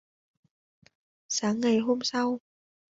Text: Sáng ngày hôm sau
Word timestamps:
Sáng 1.27 1.59
ngày 1.59 1.77
hôm 1.77 1.99
sau 2.03 2.39